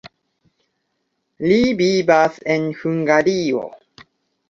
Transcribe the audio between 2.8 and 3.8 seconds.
Hungario.